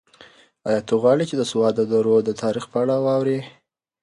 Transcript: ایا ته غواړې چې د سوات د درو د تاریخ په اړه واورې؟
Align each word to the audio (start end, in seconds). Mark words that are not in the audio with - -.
ایا 0.67 0.81
ته 0.87 0.93
غواړې 1.01 1.23
چې 1.29 1.35
د 1.37 1.43
سوات 1.51 1.73
د 1.77 1.81
درو 1.91 2.15
د 2.23 2.29
تاریخ 2.41 2.65
په 2.71 2.77
اړه 2.83 2.95
واورې؟ 3.05 3.39